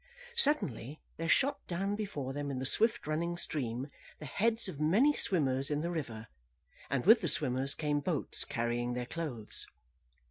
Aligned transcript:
Suddenly, 0.35 0.99
there 1.17 1.29
shot 1.29 1.59
down 1.67 1.95
before 1.95 2.33
them 2.33 2.49
in 2.49 2.57
the 2.57 2.65
swift 2.65 3.05
running 3.05 3.37
stream 3.37 3.87
the 4.17 4.25
heads 4.25 4.67
of 4.67 4.79
many 4.79 5.13
swimmers 5.13 5.69
in 5.69 5.81
the 5.81 5.91
river, 5.91 6.25
and 6.89 7.05
with 7.05 7.21
the 7.21 7.27
swimmers 7.27 7.75
came 7.75 7.99
boats 7.99 8.43
carrying 8.43 8.93
their 8.93 9.05
clothes. 9.05 9.67